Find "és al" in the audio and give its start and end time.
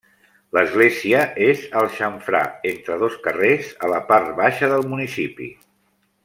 1.47-1.89